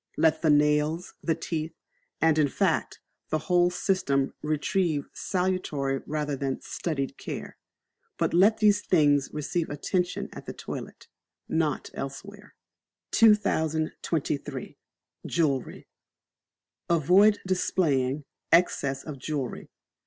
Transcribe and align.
Let 0.17 0.41
the 0.41 0.49
nails, 0.49 1.13
the 1.21 1.35
teeth, 1.35 1.75
and, 2.19 2.39
in 2.39 2.47
fact, 2.47 2.99
the 3.29 3.37
whole 3.37 3.69
system 3.69 4.33
receive 4.41 5.05
salutary 5.13 6.01
rather 6.07 6.35
than 6.35 6.59
studied 6.61 7.19
care. 7.19 7.55
But 8.17 8.33
let 8.33 8.57
these 8.57 8.81
things 8.81 9.29
receive 9.31 9.69
attention 9.69 10.29
at 10.33 10.47
the 10.47 10.53
toilet 10.53 11.07
not 11.47 11.91
elsewhere. 11.93 12.55
2023. 13.11 14.79
Jewellery. 15.27 15.87
Avoid 16.89 17.37
displaying 17.45 18.23
Excess 18.51 19.03
of 19.03 19.19
Jewellery. 19.19 19.69